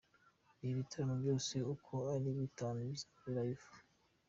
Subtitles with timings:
[0.61, 3.69] Ibi bitaramo byose uko ari bitanu bizaba ari Live.